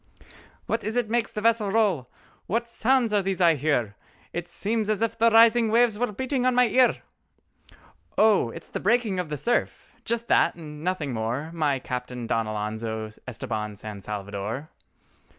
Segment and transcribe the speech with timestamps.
[0.65, 2.09] "What is it makes the vessel roll?
[2.47, 3.95] What sounds are these I hear?
[4.33, 7.03] It seems as if the rising waves were beating on my ear!"
[8.17, 12.47] "Oh it is the breaking of the surf—just that and nothing more, My Captain Don
[12.47, 14.69] Alonzo Estabán San Salvador!"